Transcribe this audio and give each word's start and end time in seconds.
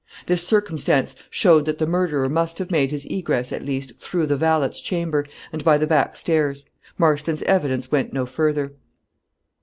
This 0.25 0.41
circumstance 0.41 1.15
showed 1.29 1.65
that 1.65 1.77
the 1.77 1.85
murderer 1.85 2.27
must 2.27 2.57
have 2.57 2.71
made 2.71 2.89
his 2.89 3.05
egress 3.05 3.51
at 3.51 3.61
least 3.63 3.99
through 3.99 4.25
the 4.25 4.35
valet's 4.35 4.81
chamber, 4.81 5.27
and 5.53 5.63
by 5.63 5.77
the 5.77 5.85
back 5.85 6.15
stairs. 6.15 6.65
Marston's 6.97 7.43
evidence 7.43 7.91
went 7.91 8.11
no 8.11 8.25
further. 8.25 8.73